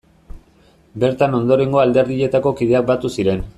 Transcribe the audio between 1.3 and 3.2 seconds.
ondorengo alderdietako kideak batu